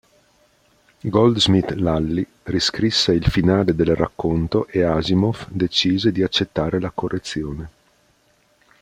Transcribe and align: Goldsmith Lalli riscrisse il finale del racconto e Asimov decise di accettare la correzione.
Goldsmith 1.03 1.73
Lalli 1.75 2.25
riscrisse 2.45 3.11
il 3.13 3.27
finale 3.27 3.75
del 3.75 3.93
racconto 3.95 4.65
e 4.67 4.81
Asimov 4.81 5.47
decise 5.51 6.11
di 6.11 6.23
accettare 6.23 6.79
la 6.79 6.89
correzione. 6.89 7.69